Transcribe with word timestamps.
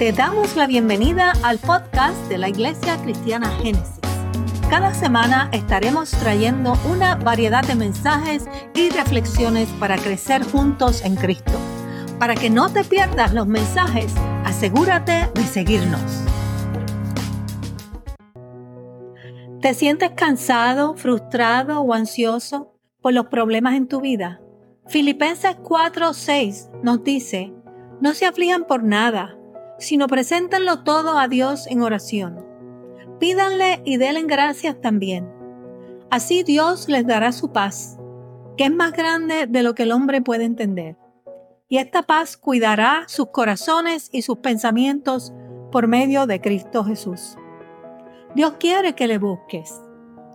Te 0.00 0.12
damos 0.12 0.56
la 0.56 0.66
bienvenida 0.66 1.34
al 1.42 1.58
podcast 1.58 2.16
de 2.30 2.38
la 2.38 2.48
Iglesia 2.48 2.96
Cristiana 3.02 3.50
Génesis. 3.58 4.00
Cada 4.70 4.94
semana 4.94 5.50
estaremos 5.52 6.10
trayendo 6.12 6.72
una 6.90 7.16
variedad 7.16 7.62
de 7.62 7.74
mensajes 7.74 8.46
y 8.74 8.88
reflexiones 8.88 9.68
para 9.78 9.98
crecer 9.98 10.42
juntos 10.42 11.04
en 11.04 11.16
Cristo. 11.16 11.52
Para 12.18 12.34
que 12.34 12.48
no 12.48 12.72
te 12.72 12.82
pierdas 12.82 13.34
los 13.34 13.46
mensajes, 13.46 14.10
asegúrate 14.46 15.28
de 15.34 15.42
seguirnos. 15.42 16.00
¿Te 19.60 19.74
sientes 19.74 20.12
cansado, 20.16 20.94
frustrado 20.94 21.82
o 21.82 21.92
ansioso 21.92 22.72
por 23.02 23.12
los 23.12 23.26
problemas 23.26 23.74
en 23.74 23.86
tu 23.86 24.00
vida? 24.00 24.40
Filipenses 24.86 25.58
4:6 25.58 26.70
nos 26.82 27.04
dice, 27.04 27.52
no 28.00 28.14
se 28.14 28.24
aflijan 28.24 28.64
por 28.64 28.82
nada 28.82 29.36
sino 29.80 30.06
preséntenlo 30.06 30.84
todo 30.84 31.18
a 31.18 31.26
Dios 31.26 31.66
en 31.66 31.82
oración. 31.82 32.46
Pídanle 33.18 33.82
y 33.84 33.96
denle 33.96 34.22
gracias 34.22 34.80
también. 34.80 35.28
Así 36.10 36.42
Dios 36.42 36.88
les 36.88 37.06
dará 37.06 37.32
su 37.32 37.52
paz, 37.52 37.98
que 38.56 38.64
es 38.64 38.72
más 38.72 38.92
grande 38.92 39.46
de 39.48 39.62
lo 39.62 39.74
que 39.74 39.84
el 39.84 39.92
hombre 39.92 40.22
puede 40.22 40.44
entender. 40.44 40.96
Y 41.68 41.78
esta 41.78 42.02
paz 42.02 42.36
cuidará 42.36 43.04
sus 43.06 43.28
corazones 43.30 44.10
y 44.12 44.22
sus 44.22 44.38
pensamientos 44.38 45.32
por 45.72 45.86
medio 45.86 46.26
de 46.26 46.40
Cristo 46.40 46.84
Jesús. 46.84 47.36
Dios 48.34 48.54
quiere 48.58 48.94
que 48.94 49.06
le 49.06 49.18
busques. 49.18 49.80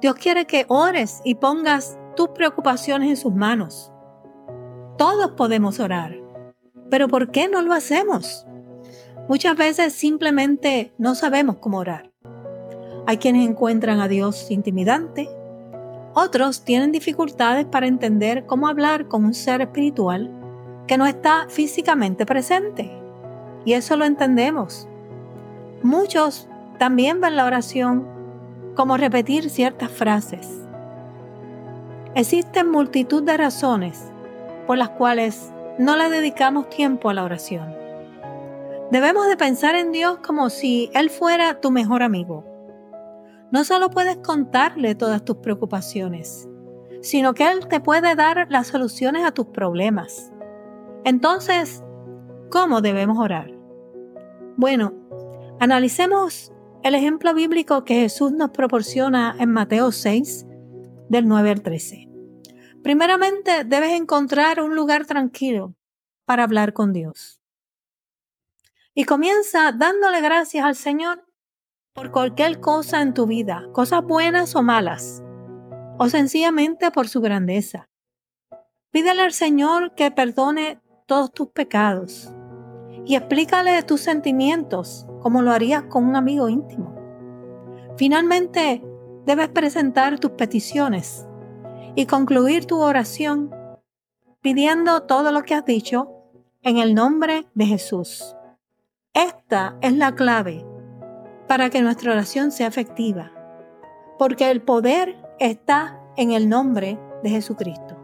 Dios 0.00 0.14
quiere 0.16 0.46
que 0.46 0.66
ores 0.68 1.20
y 1.24 1.36
pongas 1.36 1.98
tus 2.16 2.28
preocupaciones 2.28 3.08
en 3.08 3.16
sus 3.16 3.34
manos. 3.34 3.92
Todos 4.98 5.32
podemos 5.32 5.80
orar, 5.80 6.16
pero 6.90 7.08
¿por 7.08 7.30
qué 7.30 7.48
no 7.48 7.62
lo 7.62 7.72
hacemos? 7.72 8.46
Muchas 9.28 9.56
veces 9.56 9.92
simplemente 9.92 10.92
no 10.98 11.14
sabemos 11.14 11.56
cómo 11.56 11.78
orar. 11.78 12.10
Hay 13.06 13.18
quienes 13.18 13.48
encuentran 13.48 14.00
a 14.00 14.08
Dios 14.08 14.50
intimidante, 14.50 15.28
otros 16.14 16.62
tienen 16.64 16.92
dificultades 16.92 17.64
para 17.64 17.86
entender 17.86 18.44
cómo 18.44 18.68
hablar 18.68 19.08
con 19.08 19.24
un 19.24 19.32
ser 19.32 19.62
espiritual 19.62 20.30
que 20.86 20.98
no 20.98 21.06
está 21.06 21.46
físicamente 21.48 22.26
presente. 22.26 22.92
Y 23.64 23.72
eso 23.72 23.96
lo 23.96 24.04
entendemos. 24.04 24.88
Muchos 25.82 26.48
también 26.78 27.20
ven 27.20 27.36
la 27.36 27.46
oración 27.46 28.06
como 28.74 28.98
repetir 28.98 29.48
ciertas 29.48 29.90
frases. 29.90 30.60
Existen 32.14 32.70
multitud 32.70 33.22
de 33.22 33.38
razones 33.38 34.12
por 34.66 34.76
las 34.76 34.90
cuales 34.90 35.50
no 35.78 35.96
le 35.96 36.10
dedicamos 36.10 36.68
tiempo 36.68 37.08
a 37.08 37.14
la 37.14 37.24
oración. 37.24 37.81
Debemos 38.92 39.26
de 39.26 39.38
pensar 39.38 39.74
en 39.74 39.90
Dios 39.90 40.18
como 40.18 40.50
si 40.50 40.90
Él 40.92 41.08
fuera 41.08 41.62
tu 41.62 41.70
mejor 41.70 42.02
amigo. 42.02 42.44
No 43.50 43.64
solo 43.64 43.88
puedes 43.88 44.18
contarle 44.18 44.94
todas 44.94 45.24
tus 45.24 45.38
preocupaciones, 45.38 46.46
sino 47.00 47.32
que 47.32 47.50
Él 47.50 47.66
te 47.68 47.80
puede 47.80 48.14
dar 48.14 48.48
las 48.50 48.66
soluciones 48.66 49.24
a 49.24 49.32
tus 49.32 49.46
problemas. 49.46 50.30
Entonces, 51.04 51.82
¿cómo 52.50 52.82
debemos 52.82 53.16
orar? 53.18 53.50
Bueno, 54.58 54.92
analicemos 55.58 56.52
el 56.82 56.94
ejemplo 56.94 57.32
bíblico 57.32 57.84
que 57.84 57.94
Jesús 57.94 58.30
nos 58.32 58.50
proporciona 58.50 59.34
en 59.38 59.52
Mateo 59.52 59.90
6, 59.90 60.44
del 61.08 61.28
9 61.28 61.50
al 61.50 61.62
13. 61.62 62.10
Primeramente, 62.82 63.64
debes 63.64 63.92
encontrar 63.92 64.60
un 64.60 64.76
lugar 64.76 65.06
tranquilo 65.06 65.74
para 66.26 66.44
hablar 66.44 66.74
con 66.74 66.92
Dios 66.92 67.41
y 68.94 69.04
comienza 69.04 69.72
dándole 69.72 70.20
gracias 70.20 70.64
al 70.64 70.76
Señor 70.76 71.24
por 71.94 72.10
cualquier 72.10 72.60
cosa 72.60 73.02
en 73.02 73.14
tu 73.14 73.26
vida, 73.26 73.66
cosas 73.72 74.02
buenas 74.02 74.54
o 74.56 74.62
malas, 74.62 75.22
o 75.98 76.08
sencillamente 76.08 76.90
por 76.90 77.08
su 77.08 77.20
grandeza. 77.20 77.88
Pídele 78.90 79.22
al 79.22 79.32
Señor 79.32 79.94
que 79.94 80.10
perdone 80.10 80.80
todos 81.06 81.32
tus 81.32 81.48
pecados 81.48 82.32
y 83.04 83.16
explícale 83.16 83.82
tus 83.82 84.00
sentimientos 84.00 85.06
como 85.20 85.42
lo 85.42 85.52
harías 85.52 85.84
con 85.84 86.06
un 86.06 86.16
amigo 86.16 86.48
íntimo. 86.48 86.94
Finalmente, 87.96 88.82
debes 89.24 89.48
presentar 89.48 90.18
tus 90.18 90.32
peticiones 90.32 91.26
y 91.94 92.06
concluir 92.06 92.66
tu 92.66 92.80
oración 92.80 93.50
pidiendo 94.40 95.02
todo 95.02 95.30
lo 95.30 95.42
que 95.42 95.54
has 95.54 95.64
dicho 95.64 96.10
en 96.62 96.78
el 96.78 96.94
nombre 96.94 97.46
de 97.54 97.66
Jesús. 97.66 98.34
Esta 99.14 99.76
es 99.82 99.94
la 99.94 100.14
clave 100.14 100.64
para 101.46 101.68
que 101.68 101.82
nuestra 101.82 102.12
oración 102.12 102.50
sea 102.50 102.66
efectiva, 102.66 103.30
porque 104.18 104.50
el 104.50 104.62
poder 104.62 105.18
está 105.38 106.00
en 106.16 106.32
el 106.32 106.48
nombre 106.48 106.98
de 107.22 107.28
Jesucristo. 107.28 107.98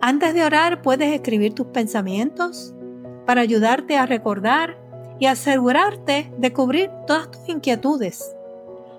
Antes 0.00 0.32
de 0.34 0.44
orar 0.44 0.80
puedes 0.82 1.12
escribir 1.12 1.54
tus 1.54 1.66
pensamientos 1.66 2.72
para 3.26 3.40
ayudarte 3.40 3.96
a 3.96 4.06
recordar 4.06 4.78
y 5.18 5.26
asegurarte 5.26 6.32
de 6.38 6.52
cubrir 6.52 6.88
todas 7.08 7.28
tus 7.32 7.48
inquietudes. 7.48 8.36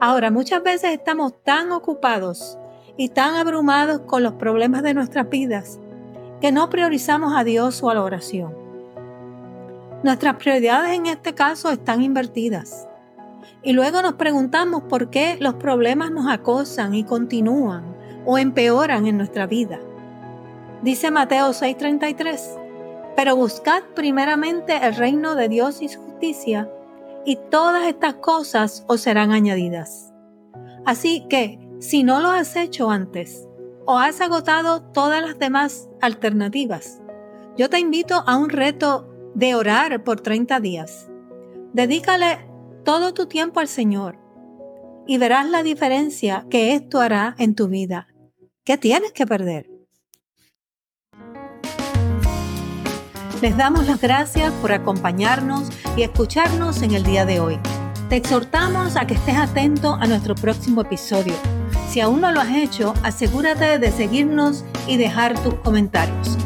Ahora, 0.00 0.32
muchas 0.32 0.64
veces 0.64 0.94
estamos 0.94 1.32
tan 1.44 1.70
ocupados 1.70 2.58
y 2.96 3.10
tan 3.10 3.36
abrumados 3.36 4.00
con 4.00 4.24
los 4.24 4.32
problemas 4.32 4.82
de 4.82 4.94
nuestras 4.94 5.30
vidas 5.30 5.78
que 6.40 6.50
no 6.50 6.68
priorizamos 6.70 7.34
a 7.36 7.44
Dios 7.44 7.84
o 7.84 7.90
a 7.90 7.94
la 7.94 8.02
oración. 8.02 8.61
Nuestras 10.02 10.34
prioridades 10.34 10.96
en 10.96 11.06
este 11.06 11.32
caso 11.32 11.70
están 11.70 12.02
invertidas. 12.02 12.88
Y 13.62 13.72
luego 13.72 14.02
nos 14.02 14.14
preguntamos 14.14 14.82
por 14.82 15.10
qué 15.10 15.36
los 15.38 15.54
problemas 15.54 16.10
nos 16.10 16.26
acosan 16.28 16.94
y 16.94 17.04
continúan 17.04 17.96
o 18.26 18.36
empeoran 18.36 19.06
en 19.06 19.16
nuestra 19.16 19.46
vida. 19.46 19.78
Dice 20.82 21.12
Mateo 21.12 21.52
6:33, 21.52 22.58
pero 23.14 23.36
buscad 23.36 23.82
primeramente 23.94 24.76
el 24.84 24.96
reino 24.96 25.36
de 25.36 25.48
Dios 25.48 25.80
y 25.82 25.88
su 25.88 26.00
justicia, 26.00 26.68
y 27.24 27.36
todas 27.36 27.86
estas 27.86 28.14
cosas 28.14 28.84
os 28.88 29.00
serán 29.02 29.30
añadidas. 29.30 30.12
Así 30.84 31.26
que, 31.28 31.60
si 31.78 32.02
no 32.02 32.20
lo 32.20 32.30
has 32.30 32.56
hecho 32.56 32.90
antes, 32.90 33.46
o 33.86 33.98
has 33.98 34.20
agotado 34.20 34.82
todas 34.82 35.22
las 35.22 35.38
demás 35.38 35.88
alternativas, 36.00 37.00
yo 37.56 37.70
te 37.70 37.78
invito 37.78 38.24
a 38.26 38.36
un 38.36 38.50
reto 38.50 39.11
de 39.34 39.54
orar 39.54 40.04
por 40.04 40.20
30 40.20 40.60
días. 40.60 41.08
Dedícale 41.72 42.46
todo 42.84 43.14
tu 43.14 43.26
tiempo 43.26 43.60
al 43.60 43.68
Señor 43.68 44.18
y 45.06 45.18
verás 45.18 45.48
la 45.48 45.62
diferencia 45.62 46.46
que 46.50 46.74
esto 46.74 47.00
hará 47.00 47.34
en 47.38 47.54
tu 47.54 47.68
vida. 47.68 48.08
¿Qué 48.64 48.78
tienes 48.78 49.12
que 49.12 49.26
perder? 49.26 49.68
Les 53.40 53.56
damos 53.56 53.88
las 53.88 54.00
gracias 54.00 54.52
por 54.54 54.70
acompañarnos 54.70 55.68
y 55.96 56.02
escucharnos 56.02 56.82
en 56.82 56.92
el 56.92 57.02
día 57.02 57.26
de 57.26 57.40
hoy. 57.40 57.58
Te 58.08 58.16
exhortamos 58.16 58.96
a 58.96 59.06
que 59.06 59.14
estés 59.14 59.36
atento 59.36 59.94
a 59.94 60.06
nuestro 60.06 60.34
próximo 60.36 60.82
episodio. 60.82 61.34
Si 61.88 62.00
aún 62.00 62.20
no 62.20 62.30
lo 62.30 62.40
has 62.40 62.54
hecho, 62.54 62.94
asegúrate 63.02 63.78
de 63.78 63.90
seguirnos 63.90 64.64
y 64.86 64.96
dejar 64.96 65.36
tus 65.42 65.54
comentarios. 65.54 66.36